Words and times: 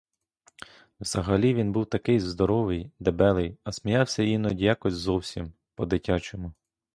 Взагалі 1.01 1.53
він 1.53 1.71
був 1.71 1.85
такий 1.85 2.19
здоровий, 2.19 2.91
дебелий, 2.99 3.57
а 3.63 3.71
сміявся 3.71 4.23
іноді 4.23 4.65
якось 4.65 4.93
зовсім 4.93 5.53
по-дитячому. 5.75 6.53